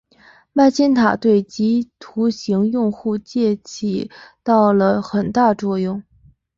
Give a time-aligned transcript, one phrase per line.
[0.51, 4.09] 麦金塔对普及图形用户界面起
[4.43, 6.01] 到了很大作用。